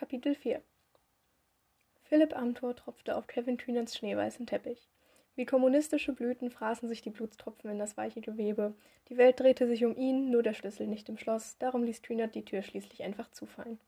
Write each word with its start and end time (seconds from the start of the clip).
Kapitel 0.00 0.34
4 0.34 0.62
Philipp 2.04 2.34
Amthor 2.34 2.74
tropfte 2.74 3.14
auf 3.18 3.26
Kevin 3.26 3.58
Kühnerts 3.58 3.98
schneeweißen 3.98 4.46
Teppich. 4.46 4.88
Wie 5.36 5.44
kommunistische 5.44 6.14
Blüten 6.14 6.50
fraßen 6.50 6.88
sich 6.88 7.02
die 7.02 7.10
Blutstropfen 7.10 7.70
in 7.70 7.78
das 7.78 7.98
weiche 7.98 8.22
Gewebe. 8.22 8.72
Die 9.10 9.18
Welt 9.18 9.38
drehte 9.38 9.68
sich 9.68 9.84
um 9.84 9.94
ihn, 9.94 10.30
nur 10.30 10.42
der 10.42 10.54
Schlüssel 10.54 10.86
nicht 10.86 11.10
im 11.10 11.18
Schloss. 11.18 11.58
Darum 11.58 11.84
ließ 11.84 12.00
Kühnert 12.00 12.34
die 12.34 12.46
Tür 12.46 12.62
schließlich 12.62 13.02
einfach 13.02 13.30
zufallen. 13.30 13.78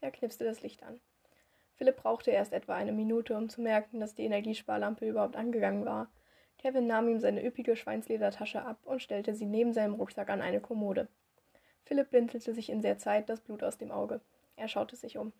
Er 0.00 0.10
knipste 0.10 0.42
das 0.42 0.60
Licht 0.62 0.82
an. 0.82 0.98
Philipp 1.76 1.98
brauchte 1.98 2.32
erst 2.32 2.52
etwa 2.52 2.74
eine 2.74 2.90
Minute, 2.90 3.36
um 3.36 3.48
zu 3.48 3.60
merken, 3.60 4.00
dass 4.00 4.16
die 4.16 4.24
Energiesparlampe 4.24 5.08
überhaupt 5.08 5.36
angegangen 5.36 5.84
war. 5.84 6.10
Kevin 6.58 6.88
nahm 6.88 7.06
ihm 7.06 7.20
seine 7.20 7.46
üppige 7.46 7.76
Schweinsledertasche 7.76 8.62
ab 8.62 8.80
und 8.86 9.02
stellte 9.02 9.36
sie 9.36 9.46
neben 9.46 9.72
seinem 9.72 9.94
Rucksack 9.94 10.30
an 10.30 10.42
eine 10.42 10.60
Kommode. 10.60 11.06
Philipp 11.84 12.10
blinzelte 12.10 12.54
sich 12.54 12.70
in 12.70 12.82
der 12.82 12.98
Zeit 12.98 13.28
das 13.28 13.40
Blut 13.40 13.62
aus 13.62 13.78
dem 13.78 13.92
Auge. 13.92 14.20
Er 14.56 14.66
schaute 14.66 14.96
sich 14.96 15.16
um. 15.16 15.32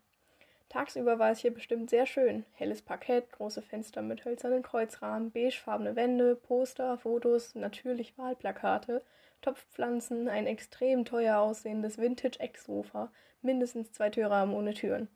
Tagsüber 0.71 1.19
war 1.19 1.31
es 1.31 1.39
hier 1.39 1.53
bestimmt 1.53 1.89
sehr 1.89 2.05
schön. 2.05 2.45
Helles 2.53 2.81
Parkett, 2.81 3.29
große 3.33 3.61
Fenster 3.61 4.01
mit 4.01 4.23
hölzernen 4.23 4.63
Kreuzrahmen, 4.63 5.29
beigefarbene 5.29 5.97
Wände, 5.97 6.37
Poster, 6.37 6.97
Fotos, 6.97 7.55
natürlich 7.55 8.17
Wahlplakate, 8.17 9.03
Topfpflanzen, 9.41 10.29
ein 10.29 10.47
extrem 10.47 11.03
teuer 11.03 11.39
aussehendes 11.39 11.97
Vintage-Ecksofa, 11.97 13.11
mindestens 13.41 13.91
zwei 13.91 14.09
Türrahmen 14.11 14.55
ohne 14.55 14.73
Türen. 14.73 15.09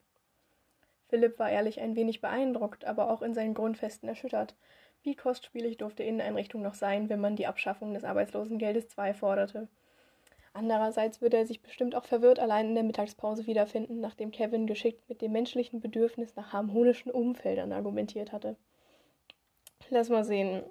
Philipp 1.07 1.39
war 1.39 1.49
ehrlich 1.49 1.79
ein 1.79 1.95
wenig 1.95 2.19
beeindruckt, 2.19 2.83
aber 2.83 3.09
auch 3.09 3.21
in 3.21 3.33
seinen 3.33 3.53
Grundfesten 3.53 4.09
erschüttert. 4.09 4.57
Wie 5.03 5.15
kostspielig 5.15 5.77
durfte 5.77 6.03
Inneneinrichtung 6.03 6.63
noch 6.63 6.73
sein, 6.73 7.07
wenn 7.07 7.21
man 7.21 7.37
die 7.37 7.47
Abschaffung 7.47 7.93
des 7.93 8.03
Arbeitslosengeldes 8.03 8.87
II 8.97 9.13
forderte? 9.13 9.69
Andererseits 10.55 11.19
würde 11.19 11.35
er 11.35 11.45
sich 11.45 11.61
bestimmt 11.61 11.95
auch 11.95 12.05
verwirrt 12.05 12.39
allein 12.39 12.69
in 12.69 12.75
der 12.75 12.85
Mittagspause 12.85 13.45
wiederfinden, 13.45 13.99
nachdem 13.99 14.31
Kevin 14.31 14.67
geschickt 14.67 15.09
mit 15.09 15.21
dem 15.21 15.33
menschlichen 15.33 15.81
Bedürfnis 15.81 16.37
nach 16.37 16.53
harmonischen 16.53 17.11
Umfeldern 17.11 17.73
argumentiert 17.73 18.31
hatte. 18.31 18.55
Lass 19.89 20.07
mal 20.07 20.23
sehen. 20.23 20.63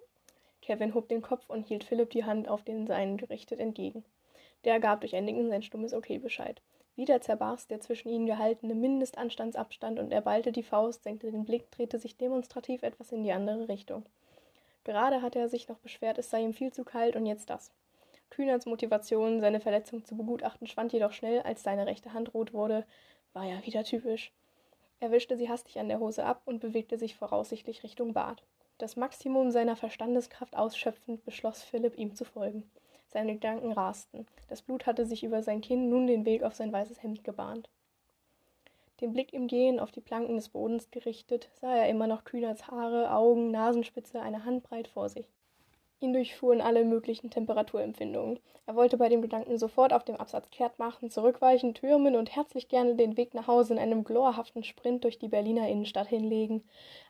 Kevin 0.63 0.95
hob 0.95 1.11
den 1.11 1.21
Kopf 1.21 1.51
und 1.51 1.67
hielt 1.67 1.85
Philipp 1.85 2.09
die 2.09 2.25
Hand 2.25 2.49
auf 2.49 2.63
den 2.63 2.87
seinen 2.87 3.19
gerichtet 3.19 3.61
entgegen. 3.61 4.07
Der 4.65 4.81
gab 4.81 5.03
durch 5.03 5.15
ein 5.15 5.51
sein 5.51 5.63
stummes 5.63 5.93
Okay 5.93 6.17
Bescheid. 6.17 6.63
Wieder 6.97 7.21
zerbarst 7.21 7.71
der 7.71 7.81
zwischen 7.81 8.09
ihnen 8.09 8.25
gehaltene 8.25 8.75
Mindestanstandsabstand 8.75 9.99
und 9.99 10.13
er 10.13 10.23
ballte 10.23 10.51
die 10.51 10.63
Faust, 10.63 11.03
senkte 11.03 11.31
den 11.31 11.45
Blick, 11.45 11.71
drehte 11.71 11.99
sich 11.99 12.17
demonstrativ 12.17 12.83
etwas 12.85 13.13
in 13.13 13.23
die 13.23 13.33
andere 13.33 13.69
Richtung. 13.69 14.07
Gerade 14.85 15.21
hatte 15.21 15.41
er 15.41 15.51
sich 15.51 15.69
noch 15.69 15.79
beschwert, 15.79 16.17
es 16.17 16.31
sei 16.31 16.41
ihm 16.41 16.55
viel 16.55 16.73
zu 16.73 16.85
kalt 16.85 17.17
und 17.17 17.27
jetzt 17.27 17.51
das. 17.51 17.71
Kühnerts 18.35 18.67
Motivation, 18.67 19.41
seine 19.41 19.61
Verletzung 19.61 20.05
zu 20.05 20.17
begutachten, 20.17 20.67
schwand 20.67 20.93
jedoch 20.93 21.13
schnell, 21.13 21.43
als 21.43 21.63
seine 21.63 21.87
rechte 21.87 22.15
Hand 22.15 22.35
rot 22.35 22.53
wurde. 22.53 22.85
War 23.33 23.45
ja 23.45 23.65
wieder 23.65 23.85
typisch. 23.85 24.33
Er 24.99 25.13
wischte 25.13 25.37
sie 25.37 25.49
hastig 25.49 25.79
an 25.79 25.87
der 25.87 26.01
Hose 26.01 26.25
ab 26.25 26.43
und 26.45 26.59
bewegte 26.59 26.99
sich 26.99 27.15
voraussichtlich 27.15 27.85
Richtung 27.85 28.13
Bad. 28.13 28.43
Das 28.79 28.97
Maximum 28.97 29.53
seiner 29.53 29.77
Verstandeskraft 29.77 30.57
ausschöpfend 30.57 31.25
beschloss 31.25 31.63
Philipp, 31.63 31.97
ihm 31.97 32.17
zu 32.17 32.25
folgen. 32.25 32.69
Seine 33.07 33.35
Gedanken 33.35 33.71
rasten. 33.71 34.27
Das 34.49 34.63
Blut 34.63 34.87
hatte 34.87 35.07
sich 35.07 35.23
über 35.23 35.45
sein 35.45 35.61
Kinn 35.61 35.89
nun 35.89 36.09
den 36.09 36.25
Weg 36.25 36.43
auf 36.43 36.55
sein 36.55 36.73
weißes 36.73 37.05
Hemd 37.05 37.23
gebahnt. 37.23 37.69
Den 39.01 39.13
Blick 39.13 39.33
im 39.33 39.47
Gehen 39.47 39.79
auf 39.79 39.93
die 39.93 40.01
Planken 40.01 40.35
des 40.35 40.49
Bodens 40.49 40.91
gerichtet, 40.91 41.51
sah 41.61 41.77
er 41.77 41.89
immer 41.89 42.09
noch 42.09 42.25
Kühnerts 42.25 42.67
Haare, 42.67 43.13
Augen, 43.13 43.53
Nasenspitze 43.53 44.21
eine 44.21 44.45
Handbreit 44.45 44.89
vor 44.89 45.09
sich. 45.09 45.29
Ihn 46.05 46.13
durchfuhren 46.13 46.61
alle 46.61 46.85
möglichen 46.85 47.31
Temperaturempfindungen. 47.31 48.39
Er 48.67 48.77
wollte 48.77 48.99
bei 48.99 49.09
dem 49.09 49.23
Gedanken 49.23 49.57
sofort 49.57 49.95
auf 49.95 50.05
dem 50.05 50.17
Absatz 50.17 50.51
kehrt 50.51 50.79
machen, 50.79 51.09
zurückweichen, 51.09 51.73
türmen 51.73 52.15
und 52.15 52.37
herzlich 52.37 52.69
gerne 52.69 52.95
den 52.95 53.17
Weg 53.17 53.33
nach 53.33 53.47
Hause 53.47 53.73
in 53.73 53.79
einem 53.79 54.05
glorhaften 54.05 54.65
Sprint 54.65 55.05
durch 55.05 55.19
die 55.19 55.29
Berliner 55.29 55.67
Innenstadt 55.67 56.09
hinlegen. 56.09 56.63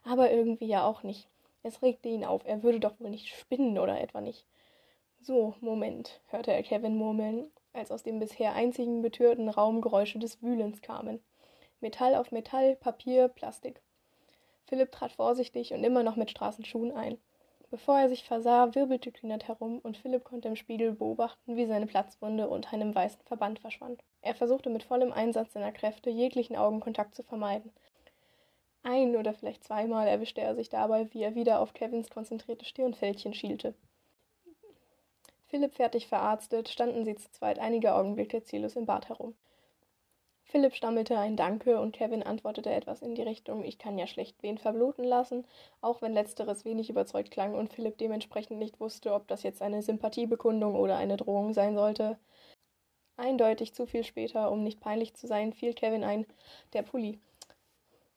Aber 0.05 0.31
irgendwie 0.31 0.67
ja 0.67 0.87
auch 0.87 1.03
nicht. 1.03 1.27
Es 1.61 1.81
regte 1.81 2.07
ihn 2.07 2.23
auf, 2.23 2.45
er 2.45 2.63
würde 2.63 2.79
doch 2.79 2.97
wohl 3.01 3.09
nicht 3.09 3.35
spinnen 3.35 3.79
oder 3.79 3.99
etwa 3.99 4.21
nicht. 4.21 4.45
So, 5.19 5.55
Moment, 5.59 6.21
hörte 6.27 6.53
er 6.53 6.63
Kevin 6.63 6.95
murmeln, 6.95 7.51
als 7.73 7.91
aus 7.91 8.03
dem 8.03 8.19
bisher 8.19 8.53
einzigen 8.53 9.01
betörten 9.01 9.49
Raum 9.49 9.81
Geräusche 9.81 10.19
des 10.19 10.41
Wühlens 10.41 10.81
kamen. 10.81 11.21
Metall 11.81 12.15
auf 12.15 12.31
Metall, 12.31 12.77
Papier, 12.77 13.27
Plastik. 13.27 13.81
Philipp 14.63 14.93
trat 14.93 15.11
vorsichtig 15.11 15.73
und 15.73 15.83
immer 15.83 16.01
noch 16.01 16.15
mit 16.15 16.31
Straßenschuhen 16.31 16.93
ein. 16.93 17.17
Bevor 17.75 17.99
er 17.99 18.07
sich 18.07 18.23
versah, 18.23 18.73
wirbelte 18.73 19.11
Kühnert 19.11 19.49
herum 19.49 19.79
und 19.83 19.97
Philipp 19.97 20.23
konnte 20.23 20.47
im 20.47 20.55
Spiegel 20.55 20.93
beobachten, 20.93 21.57
wie 21.57 21.65
seine 21.65 21.87
Platzwunde 21.87 22.47
unter 22.47 22.71
einem 22.71 22.95
weißen 22.95 23.19
Verband 23.25 23.59
verschwand. 23.59 24.01
Er 24.21 24.33
versuchte 24.33 24.69
mit 24.69 24.81
vollem 24.81 25.11
Einsatz 25.11 25.51
seiner 25.51 25.73
Kräfte, 25.73 26.09
jeglichen 26.09 26.55
Augenkontakt 26.55 27.15
zu 27.15 27.23
vermeiden. 27.23 27.73
Ein 28.83 29.17
oder 29.17 29.33
vielleicht 29.33 29.65
zweimal 29.65 30.07
erwischte 30.07 30.39
er 30.39 30.55
sich 30.55 30.69
dabei, 30.69 31.13
wie 31.13 31.21
er 31.21 31.35
wieder 31.35 31.59
auf 31.59 31.73
Kevins 31.73 32.09
konzentrierte 32.09 32.63
Stirnfältchen 32.63 33.33
schielte. 33.33 33.73
Philipp 35.47 35.73
fertig 35.73 36.07
verarztet, 36.07 36.69
standen 36.69 37.03
sie 37.03 37.17
zu 37.17 37.29
zweit 37.31 37.59
einige 37.59 37.93
Augenblicke 37.93 38.41
ziellos 38.41 38.77
im 38.77 38.85
Bad 38.85 39.09
herum. 39.09 39.35
Philipp 40.47 40.75
stammelte 40.75 41.17
ein 41.17 41.35
Danke 41.35 41.79
und 41.81 41.95
Kevin 41.95 42.21
antwortete 42.21 42.71
etwas 42.71 43.01
in 43.01 43.15
die 43.15 43.23
Richtung, 43.23 43.63
ich 43.63 43.79
kann 43.79 43.97
ja 43.97 44.05
schlecht 44.05 44.41
wen 44.43 44.59
verbluten 44.59 45.03
lassen, 45.03 45.45
auch 45.81 46.03
wenn 46.03 46.13
letzteres 46.13 46.65
wenig 46.65 46.89
überzeugt 46.89 47.31
klang 47.31 47.55
und 47.55 47.73
Philipp 47.73 47.97
dementsprechend 47.97 48.59
nicht 48.59 48.79
wusste, 48.79 49.13
ob 49.13 49.27
das 49.27 49.41
jetzt 49.41 49.63
eine 49.63 49.81
Sympathiebekundung 49.81 50.75
oder 50.75 50.97
eine 50.97 51.17
Drohung 51.17 51.53
sein 51.53 51.75
sollte. 51.75 52.19
Eindeutig 53.17 53.73
zu 53.73 53.87
viel 53.87 54.03
später, 54.03 54.51
um 54.51 54.63
nicht 54.63 54.79
peinlich 54.79 55.15
zu 55.15 55.25
sein, 55.25 55.51
fiel 55.51 55.73
Kevin 55.73 56.03
ein, 56.03 56.27
der 56.73 56.83
Pulli. 56.83 57.19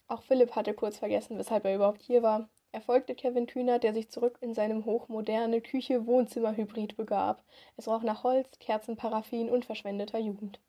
Auch 0.06 0.22
Philipp 0.22 0.54
hatte 0.54 0.74
kurz 0.74 0.98
vergessen, 0.98 1.38
weshalb 1.38 1.64
er 1.64 1.76
überhaupt 1.76 2.02
hier 2.02 2.22
war. 2.22 2.50
Er 2.72 2.82
folgte 2.82 3.14
Kevin 3.14 3.46
Kühner, 3.46 3.78
der 3.78 3.94
sich 3.94 4.10
zurück 4.10 4.36
in 4.42 4.52
seinem 4.52 4.84
hochmoderne 4.84 5.62
Küche-Wohnzimmer-Hybrid 5.62 6.96
begab. 6.96 7.42
Es 7.78 7.88
roch 7.88 8.02
nach 8.02 8.22
Holz, 8.22 8.58
Kerzen, 8.58 8.96
Paraffin 8.96 9.48
und 9.48 9.64
verschwendeter 9.64 10.18
Jugend. 10.18 10.60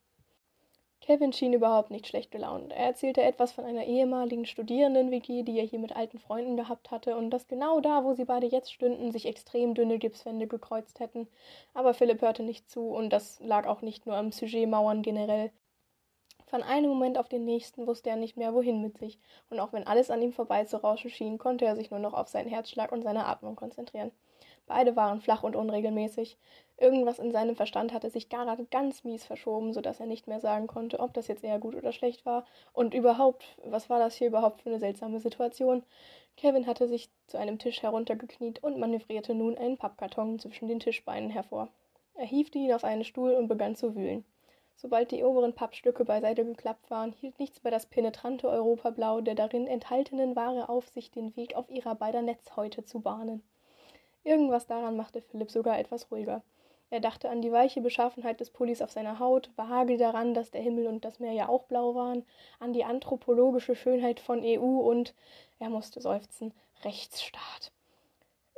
Kevin 1.01 1.33
schien 1.33 1.53
überhaupt 1.53 1.91
nicht 1.91 2.07
schlecht 2.07 2.31
gelaunt. 2.31 2.71
Er 2.71 2.85
erzählte 2.85 3.21
etwas 3.21 3.51
von 3.51 3.65
einer 3.65 3.85
ehemaligen 3.85 4.45
Studierenden-WG, 4.45 5.43
die 5.43 5.57
er 5.57 5.65
hier 5.65 5.79
mit 5.79 5.95
alten 5.95 6.19
Freunden 6.19 6.55
gehabt 6.57 6.91
hatte 6.91 7.15
und 7.17 7.31
dass 7.31 7.47
genau 7.47 7.79
da, 7.79 8.03
wo 8.03 8.13
sie 8.13 8.25
beide 8.25 8.47
jetzt 8.47 8.71
stünden, 8.71 9.11
sich 9.11 9.25
extrem 9.25 9.73
dünne 9.73 9.97
Gipswände 9.97 10.47
gekreuzt 10.47 10.99
hätten. 10.99 11.27
Aber 11.73 11.93
Philipp 11.93 12.21
hörte 12.21 12.43
nicht 12.43 12.69
zu 12.69 12.89
und 12.89 13.11
das 13.11 13.39
lag 13.39 13.65
auch 13.65 13.81
nicht 13.81 14.05
nur 14.05 14.15
am 14.15 14.31
Sujet-Mauern 14.31 15.01
generell. 15.01 15.51
Von 16.45 16.63
einem 16.63 16.89
Moment 16.89 17.17
auf 17.17 17.29
den 17.29 17.45
nächsten 17.45 17.85
wusste 17.87 18.09
er 18.09 18.15
nicht 18.15 18.35
mehr, 18.35 18.53
wohin 18.53 18.81
mit 18.81 18.97
sich, 18.97 19.19
und 19.49 19.59
auch 19.59 19.71
wenn 19.71 19.85
alles 19.85 20.09
an 20.09 20.21
ihm 20.21 20.33
vorbeizurauschen 20.33 21.11
schien, 21.11 21.37
konnte 21.37 21.65
er 21.65 21.75
sich 21.75 21.91
nur 21.91 21.99
noch 21.99 22.13
auf 22.13 22.27
seinen 22.27 22.49
Herzschlag 22.49 22.91
und 22.91 23.03
seine 23.03 23.25
Atmung 23.25 23.55
konzentrieren. 23.55 24.11
Beide 24.69 24.95
waren 24.95 25.19
flach 25.19 25.41
und 25.41 25.55
unregelmäßig. 25.55 26.37
Irgendwas 26.77 27.17
in 27.17 27.31
seinem 27.31 27.55
Verstand 27.55 27.91
hatte 27.91 28.11
sich 28.11 28.29
gerade 28.29 28.65
ganz 28.65 29.03
mies 29.03 29.25
verschoben, 29.25 29.73
so 29.73 29.81
dass 29.81 29.99
er 29.99 30.05
nicht 30.05 30.27
mehr 30.27 30.39
sagen 30.39 30.67
konnte, 30.67 30.99
ob 30.99 31.11
das 31.15 31.27
jetzt 31.27 31.43
eher 31.43 31.57
gut 31.57 31.73
oder 31.73 31.91
schlecht 31.91 32.23
war. 32.23 32.45
Und 32.71 32.93
überhaupt, 32.93 33.57
was 33.65 33.89
war 33.89 33.97
das 33.97 34.13
hier 34.13 34.27
überhaupt 34.27 34.61
für 34.61 34.69
eine 34.69 34.77
seltsame 34.77 35.19
Situation? 35.19 35.81
Kevin 36.37 36.67
hatte 36.67 36.87
sich 36.87 37.09
zu 37.25 37.37
einem 37.39 37.57
Tisch 37.57 37.81
heruntergekniet 37.81 38.63
und 38.63 38.77
manövrierte 38.77 39.33
nun 39.33 39.57
einen 39.57 39.79
Pappkarton 39.79 40.37
zwischen 40.37 40.67
den 40.67 40.79
Tischbeinen 40.79 41.31
hervor. 41.31 41.69
Er 42.13 42.27
hiefte 42.27 42.59
ihn 42.59 42.71
auf 42.71 42.83
einen 42.83 43.03
Stuhl 43.03 43.31
und 43.31 43.47
begann 43.47 43.75
zu 43.75 43.95
wühlen. 43.95 44.23
Sobald 44.75 45.09
die 45.09 45.23
oberen 45.23 45.55
Pappstücke 45.55 46.05
beiseite 46.05 46.45
geklappt 46.45 46.91
waren, 46.91 47.11
hielt 47.13 47.39
nichts 47.39 47.63
mehr 47.63 47.71
das 47.71 47.87
penetrante 47.87 48.47
Europablau 48.47 49.21
der 49.21 49.33
darin 49.33 49.65
enthaltenen 49.65 50.35
Ware 50.35 50.69
auf, 50.69 50.87
sich 50.89 51.09
den 51.09 51.35
Weg 51.35 51.55
auf 51.55 51.71
ihrer 51.71 51.95
beider 51.95 52.21
Netzhäute 52.21 52.85
zu 52.85 52.99
bahnen. 52.99 53.41
Irgendwas 54.23 54.67
daran 54.67 54.95
machte 54.95 55.21
Philipp 55.21 55.51
sogar 55.51 55.79
etwas 55.79 56.11
ruhiger. 56.11 56.43
Er 56.91 56.99
dachte 56.99 57.29
an 57.29 57.41
die 57.41 57.51
weiche 57.51 57.81
Beschaffenheit 57.81 58.39
des 58.39 58.49
Pullis 58.49 58.81
auf 58.81 58.91
seiner 58.91 59.19
Haut, 59.19 59.51
vage 59.55 59.97
daran, 59.97 60.33
dass 60.33 60.51
der 60.51 60.61
Himmel 60.61 60.87
und 60.87 61.05
das 61.05 61.19
Meer 61.19 61.33
ja 61.33 61.47
auch 61.47 61.63
blau 61.63 61.93
waren, 61.93 62.25
an 62.59 62.73
die 62.73 62.83
anthropologische 62.83 63.75
Schönheit 63.75 64.19
von 64.19 64.43
EU 64.43 64.79
und, 64.79 65.13
er 65.59 65.69
musste 65.69 66.01
seufzen, 66.01 66.53
Rechtsstaat. 66.83 67.71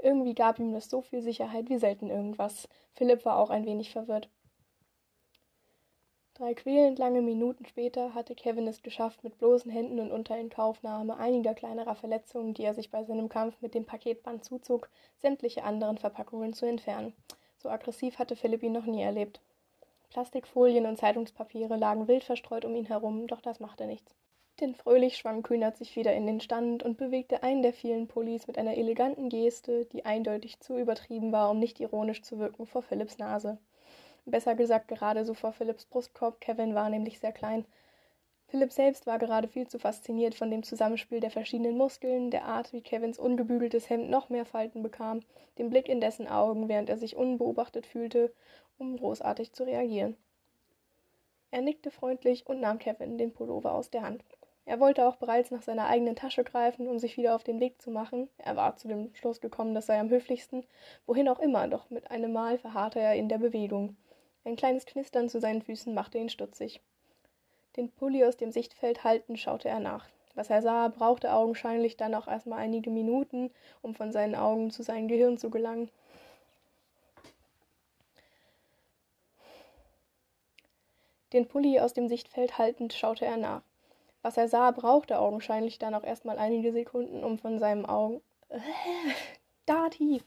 Irgendwie 0.02 0.34
gab 0.34 0.60
ihm 0.60 0.74
das 0.74 0.90
so 0.90 1.02
viel 1.02 1.22
Sicherheit 1.22 1.70
wie 1.70 1.78
selten 1.78 2.10
irgendwas. 2.10 2.68
Philipp 2.94 3.26
war 3.26 3.38
auch 3.38 3.50
ein 3.50 3.66
wenig 3.66 3.92
verwirrt. 3.92 4.30
Drei 6.42 6.56
quälend 6.56 6.98
lange 6.98 7.22
Minuten 7.22 7.68
später 7.68 8.16
hatte 8.16 8.34
Kevin 8.34 8.68
es 8.68 8.82
geschafft, 8.82 9.24
mit 9.24 9.38
bloßen 9.38 9.70
Händen 9.70 10.00
und 10.00 10.12
unter 10.12 10.36
Inkaufnahme 10.40 11.18
einiger 11.18 11.54
kleinerer 11.54 11.94
Verletzungen, 11.94 12.56
die 12.56 12.64
er 12.64 12.74
sich 12.74 12.90
bei 12.90 13.04
seinem 13.04 13.30
Kampf 13.30 13.62
mit 13.62 13.76
dem 13.76 13.86
Paketband 13.86 14.44
zuzog, 14.44 14.90
sämtliche 15.20 15.64
anderen 15.64 16.00
Verpackungen 16.00 16.54
zu 16.54 16.66
entfernen. 16.66 17.14
So 17.60 17.70
aggressiv 17.70 18.18
hatte 18.18 18.36
Philipp 18.36 18.64
ihn 18.64 18.72
noch 18.72 18.88
nie 18.88 19.04
erlebt. 19.04 19.40
Plastikfolien 20.10 20.88
und 20.88 20.98
Zeitungspapiere 20.98 21.78
lagen 21.78 22.08
wild 22.08 22.24
verstreut 22.24 22.66
um 22.66 22.76
ihn 22.76 22.88
herum, 22.88 23.28
doch 23.28 23.42
das 23.42 23.60
machte 23.60 23.86
nichts. 23.86 24.16
Denn 24.62 24.74
fröhlich 24.74 25.18
schwang 25.18 25.44
Kühnert 25.44 25.78
sich 25.78 25.96
wieder 25.96 26.16
in 26.16 26.26
den 26.26 26.42
Stand 26.42 26.82
und 26.82 26.98
bewegte 26.98 27.44
einen 27.44 27.62
der 27.62 27.74
vielen 27.74 28.08
Pullis 28.08 28.48
mit 28.48 28.58
einer 28.58 28.78
eleganten 28.78 29.30
Geste, 29.30 29.86
die 29.86 30.06
eindeutig 30.06 30.60
zu 30.60 30.76
übertrieben 30.80 31.32
war, 31.32 31.52
um 31.52 31.60
nicht 31.60 31.80
ironisch 31.80 32.24
zu 32.24 32.40
wirken, 32.40 32.66
vor 32.66 32.82
Philipps 32.82 33.20
Nase. 33.20 33.60
Besser 34.26 34.56
gesagt, 34.56 34.88
gerade 34.88 35.26
so 35.26 35.34
vor 35.34 35.52
Philipps 35.52 35.86
Brustkorb. 35.86 36.40
Kevin 36.40 36.76
war 36.76 36.90
nämlich 36.90 37.20
sehr 37.20 37.32
klein. 37.32 37.66
Philipp 38.48 38.72
selbst 38.72 39.08
war 39.08 39.18
gerade 39.18 39.48
viel 39.48 39.68
zu 39.68 39.80
fasziniert 39.80 40.36
von 40.36 40.52
dem 40.52 40.62
Zusammenspiel 40.64 41.22
der 41.22 41.32
verschiedenen 41.32 41.78
Muskeln, 41.78 42.32
der 42.32 42.44
Art, 42.46 42.74
wie 42.74 42.82
Kevins 42.82 43.18
ungebügeltes 43.18 43.90
Hemd 43.90 44.10
noch 44.10 44.30
mehr 44.30 44.46
Falten 44.46 44.84
bekam, 44.84 45.22
dem 45.58 45.70
Blick 45.70 45.88
in 45.88 46.02
dessen 46.02 46.28
Augen, 46.28 46.68
während 46.68 46.90
er 46.90 46.98
sich 46.98 47.16
unbeobachtet 47.16 47.86
fühlte, 47.86 48.34
um 48.78 48.98
großartig 48.98 49.54
zu 49.54 49.64
reagieren. 49.64 50.18
Er 51.50 51.62
nickte 51.62 51.92
freundlich 51.92 52.46
und 52.46 52.60
nahm 52.60 52.78
Kevin 52.78 53.18
den 53.18 53.34
Pullover 53.34 53.74
aus 53.74 53.90
der 53.90 54.02
Hand. 54.02 54.24
Er 54.66 54.80
wollte 54.80 55.08
auch 55.08 55.16
bereits 55.16 55.50
nach 55.52 55.64
seiner 55.64 55.88
eigenen 55.88 56.16
Tasche 56.16 56.44
greifen, 56.44 56.88
um 56.88 57.00
sich 57.00 57.18
wieder 57.18 57.36
auf 57.36 57.44
den 57.44 57.60
Weg 57.60 57.82
zu 57.82 57.90
machen. 57.90 58.30
Er 58.38 58.56
war 58.56 58.76
zu 58.76 58.88
dem 58.88 59.14
Schluss 59.16 59.42
gekommen, 59.42 59.74
das 59.74 59.88
sei 59.88 60.00
am 60.00 60.10
höflichsten, 60.10 60.66
wohin 61.06 61.28
auch 61.28 61.40
immer, 61.40 61.68
doch 61.68 61.90
mit 61.90 62.12
einem 62.12 62.32
Mal 62.32 62.58
verharrte 62.58 63.00
er 63.00 63.16
in 63.16 63.28
der 63.28 63.40
Bewegung. 63.40 63.98
Ein 64.44 64.56
kleines 64.56 64.86
Knistern 64.86 65.30
zu 65.30 65.40
seinen 65.40 65.62
Füßen 65.62 65.94
machte 65.94 66.18
ihn 66.18 66.30
stutzig. 66.30 66.82
Den 67.76 67.92
Pulli 67.92 68.26
aus 68.26 68.38
dem 68.38 68.52
Sichtfeld 68.52 69.04
haltend 69.04 69.40
schaute 69.40 69.70
er 69.70 69.80
nach. 69.80 70.08
Was 70.34 70.50
er 70.50 70.62
sah, 70.62 70.88
brauchte 70.88 71.34
augenscheinlich 71.34 71.98
dann 71.98 72.16
auch 72.16 72.28
erstmal 72.28 72.60
einige 72.60 72.90
Minuten, 72.90 73.52
um 73.82 73.94
von 73.94 74.12
seinen 74.12 74.36
Augen 74.36 74.72
zu 74.72 74.82
seinem 74.82 75.08
Gehirn 75.08 75.38
zu 75.38 75.50
gelangen. 75.50 75.90
Den 81.34 81.48
Pulli 81.48 81.80
aus 81.80 81.94
dem 81.94 82.10
Sichtfeld 82.10 82.58
haltend 82.58 82.94
schaute 82.94 83.26
er 83.26 83.38
nach. 83.38 83.62
Was 84.22 84.38
er 84.38 84.48
sah, 84.48 84.72
brauchte 84.72 85.20
augenscheinlich 85.20 85.80
dann 85.80 85.96
auch 85.96 86.04
erstmal 86.04 86.38
einige 86.38 86.72
Sekunden, 86.74 87.24
um 87.24 87.40
von 87.40 87.60
seinen 87.60 87.86
Augen. 87.86 88.22
Äh, 88.50 88.60
da 89.66 89.90
tief. 89.90 90.24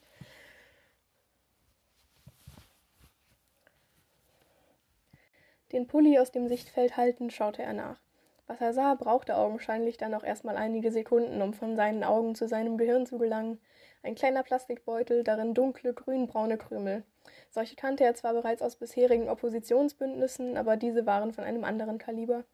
Den 5.74 5.88
Pulli 5.88 6.20
aus 6.20 6.30
dem 6.30 6.46
Sichtfeld 6.46 6.96
haltend, 6.96 7.32
schaute 7.32 7.60
er 7.60 7.72
nach. 7.72 8.00
Was 8.46 8.60
er 8.60 8.72
sah, 8.72 8.94
brauchte 8.94 9.36
augenscheinlich 9.36 9.96
dann 9.96 10.14
auch 10.14 10.22
erstmal 10.22 10.56
einige 10.56 10.92
Sekunden, 10.92 11.42
um 11.42 11.52
von 11.52 11.74
seinen 11.74 12.04
Augen 12.04 12.36
zu 12.36 12.46
seinem 12.46 12.78
Gehirn 12.78 13.06
zu 13.06 13.18
gelangen. 13.18 13.58
Ein 14.04 14.14
kleiner 14.14 14.44
Plastikbeutel, 14.44 15.24
darin 15.24 15.52
dunkle, 15.52 15.92
grünbraune 15.92 16.58
Krümel. 16.58 17.02
Solche 17.50 17.74
kannte 17.74 18.04
er 18.04 18.14
zwar 18.14 18.34
bereits 18.34 18.62
aus 18.62 18.76
bisherigen 18.76 19.28
Oppositionsbündnissen, 19.28 20.56
aber 20.56 20.76
diese 20.76 21.06
waren 21.06 21.32
von 21.32 21.42
einem 21.42 21.64
anderen 21.64 21.98
Kaliber. 21.98 22.44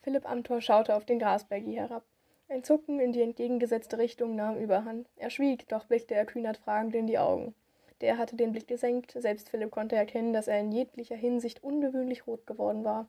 Philipp 0.00 0.28
Amthor 0.28 0.60
schaute 0.60 0.96
auf 0.96 1.04
den 1.04 1.20
Grasbergi 1.20 1.74
herab. 1.74 2.02
Ein 2.48 2.64
Zucken 2.64 2.98
in 2.98 3.12
die 3.12 3.22
entgegengesetzte 3.22 3.98
Richtung 3.98 4.34
nahm 4.34 4.58
überhand. 4.58 5.08
Er 5.14 5.30
schwieg, 5.30 5.68
doch 5.68 5.84
blickte 5.84 6.16
er 6.16 6.26
kühnert 6.26 6.56
fragend 6.56 6.96
in 6.96 7.06
die 7.06 7.20
Augen. 7.20 7.54
Der 8.02 8.18
hatte 8.18 8.34
den 8.34 8.50
Blick 8.50 8.66
gesenkt, 8.66 9.12
selbst 9.12 9.48
Philipp 9.48 9.70
konnte 9.70 9.94
erkennen, 9.94 10.32
dass 10.32 10.48
er 10.48 10.58
in 10.58 10.72
jeglicher 10.72 11.14
Hinsicht 11.14 11.62
ungewöhnlich 11.62 12.26
rot 12.26 12.46
geworden 12.46 12.84
war. 12.84 13.08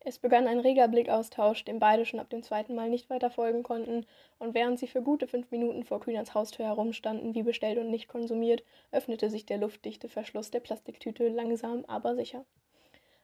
Es 0.00 0.18
begann 0.18 0.46
ein 0.46 0.60
reger 0.60 0.88
Blickaustausch, 0.88 1.66
dem 1.66 1.78
beide 1.78 2.06
schon 2.06 2.18
ab 2.18 2.30
dem 2.30 2.42
zweiten 2.42 2.74
Mal 2.74 2.88
nicht 2.88 3.10
weiter 3.10 3.30
folgen 3.30 3.62
konnten, 3.62 4.06
und 4.38 4.54
während 4.54 4.78
sie 4.78 4.86
für 4.86 5.02
gute 5.02 5.26
fünf 5.26 5.50
Minuten 5.50 5.84
vor 5.84 6.00
Kühnerts 6.00 6.32
Haustür 6.32 6.64
herumstanden, 6.64 7.34
wie 7.34 7.42
bestellt 7.42 7.76
und 7.76 7.90
nicht 7.90 8.08
konsumiert, 8.08 8.62
öffnete 8.90 9.28
sich 9.28 9.44
der 9.44 9.58
luftdichte 9.58 10.08
Verschluss 10.08 10.50
der 10.50 10.60
Plastiktüte 10.60 11.28
langsam, 11.28 11.84
aber 11.86 12.14
sicher. 12.14 12.46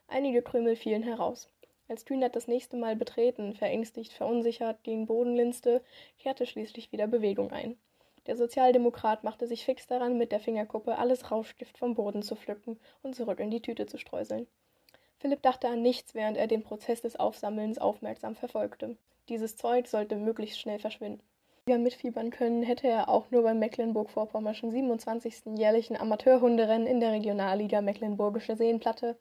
Einige 0.08 0.42
Krümel 0.42 0.76
fielen 0.76 1.04
heraus. 1.04 1.48
Als 1.88 2.04
Kühnert 2.04 2.36
das 2.36 2.48
nächste 2.48 2.76
Mal 2.76 2.96
betreten, 2.96 3.54
verängstigt, 3.54 4.12
verunsichert, 4.12 4.84
den 4.84 5.06
Boden 5.06 5.36
linste, 5.36 5.82
kehrte 6.18 6.44
schließlich 6.44 6.92
wieder 6.92 7.06
Bewegung 7.06 7.50
ein. 7.50 7.78
Der 8.26 8.36
Sozialdemokrat 8.36 9.22
machte 9.22 9.46
sich 9.46 9.64
fix 9.64 9.86
daran, 9.86 10.16
mit 10.16 10.32
der 10.32 10.40
Fingerkuppe 10.40 10.96
alles 10.96 11.30
Rauschgift 11.30 11.76
vom 11.76 11.94
Boden 11.94 12.22
zu 12.22 12.36
pflücken 12.36 12.80
und 13.02 13.14
zurück 13.14 13.38
in 13.38 13.50
die 13.50 13.60
Tüte 13.60 13.86
zu 13.86 13.98
streuseln. 13.98 14.46
Philipp 15.18 15.42
dachte 15.42 15.68
an 15.68 15.82
nichts, 15.82 16.14
während 16.14 16.36
er 16.36 16.46
den 16.46 16.62
Prozess 16.62 17.02
des 17.02 17.16
Aufsammelns 17.16 17.78
aufmerksam 17.78 18.34
verfolgte. 18.34 18.96
Dieses 19.28 19.56
Zeug 19.56 19.88
sollte 19.88 20.16
möglichst 20.16 20.58
schnell 20.58 20.78
verschwinden. 20.78 21.22
Wieder 21.66 21.78
mitfiebern 21.78 22.30
können 22.30 22.62
hätte 22.62 22.88
er 22.88 23.08
auch 23.08 23.30
nur 23.30 23.42
beim 23.42 23.58
Mecklenburg-Vorpommerschen 23.58 24.70
27. 24.70 25.56
jährlichen 25.56 25.96
Amateurhunderennen 25.96 26.86
in 26.86 27.00
der 27.00 27.12
Regionalliga 27.12 27.80
Mecklenburgische 27.80 28.54
Seenplatte. 28.54 29.16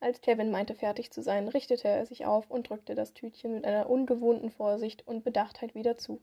Als 0.00 0.20
Kevin 0.20 0.50
meinte, 0.50 0.74
fertig 0.74 1.12
zu 1.12 1.22
sein, 1.22 1.46
richtete 1.46 1.86
er 1.86 2.04
sich 2.04 2.26
auf 2.26 2.50
und 2.50 2.68
drückte 2.68 2.96
das 2.96 3.14
Tütchen 3.14 3.54
mit 3.54 3.64
einer 3.64 3.88
ungewohnten 3.88 4.50
Vorsicht 4.50 5.06
und 5.06 5.22
Bedachtheit 5.22 5.76
wieder 5.76 5.96
zu. 5.96 6.20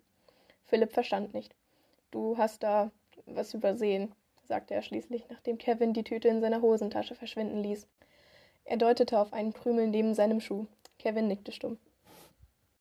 Philipp 0.66 0.92
verstand 0.92 1.34
nicht. 1.34 1.56
Du 2.14 2.38
hast 2.38 2.62
da 2.62 2.92
was 3.26 3.56
übersehen, 3.56 4.14
sagte 4.44 4.76
er 4.76 4.84
schließlich, 4.84 5.26
nachdem 5.32 5.58
Kevin 5.58 5.94
die 5.94 6.04
Tüte 6.04 6.28
in 6.28 6.42
seiner 6.42 6.62
Hosentasche 6.62 7.16
verschwinden 7.16 7.58
ließ. 7.64 7.88
Er 8.66 8.78
deutete 8.78 9.20
auf 9.20 9.34
einen 9.34 9.52
Krümel 9.52 9.88
neben 9.88 10.14
seinem 10.14 10.40
Schuh. 10.40 10.68
Kevin 11.00 11.28
nickte 11.28 11.52
stumm. 11.52 11.80